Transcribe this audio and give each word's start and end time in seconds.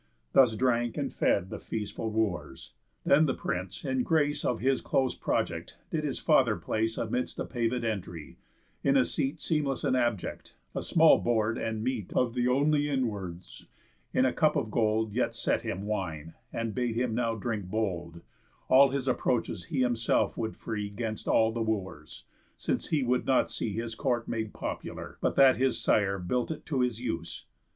Thus 0.33 0.55
drank 0.55 0.97
and 0.97 1.13
fed 1.13 1.51
The 1.51 1.59
feastful 1.59 2.11
Wooers. 2.11 2.71
Then 3.05 3.27
the 3.27 3.35
prince, 3.35 3.85
in 3.85 4.01
grace 4.01 4.43
Of 4.43 4.59
his 4.59 4.81
close 4.81 5.13
project, 5.13 5.77
did 5.91 6.03
his 6.03 6.17
father 6.17 6.55
place 6.55 6.97
Amidst 6.97 7.37
the 7.37 7.45
pavéd 7.45 7.83
entry, 7.83 8.39
in 8.83 8.97
a 8.97 9.05
seat 9.05 9.39
Seemless 9.39 9.83
and 9.83 9.95
abject, 9.95 10.55
a 10.73 10.81
small 10.81 11.19
board 11.19 11.59
and 11.59 11.83
meat 11.83 12.13
Of 12.15 12.33
th' 12.33 12.47
only 12.47 12.89
inwards; 12.89 13.67
in 14.11 14.25
a 14.25 14.33
cup 14.33 14.55
of 14.55 14.71
gold 14.71 15.13
Yet 15.13 15.35
sent 15.35 15.61
him 15.61 15.83
wine, 15.83 16.33
and 16.51 16.73
bade 16.73 16.95
him 16.95 17.13
now 17.13 17.35
drink 17.35 17.65
bold, 17.65 18.21
All 18.69 18.89
his 18.89 19.07
approaches 19.07 19.65
he 19.65 19.81
himself 19.81 20.35
would 20.35 20.55
free 20.55 20.89
'Gainst 20.89 21.27
all 21.27 21.51
the 21.51 21.61
Wooers, 21.61 22.23
since 22.57 22.87
he 22.87 23.03
would 23.03 23.27
not 23.27 23.51
see 23.51 23.71
His 23.73 23.93
court 23.93 24.27
made 24.27 24.51
popular, 24.51 25.19
but 25.21 25.35
that 25.35 25.57
his 25.57 25.79
sire 25.79 26.17
Built 26.17 26.49
it 26.49 26.65
to 26.65 26.79
his 26.79 26.99
use. 26.99 27.45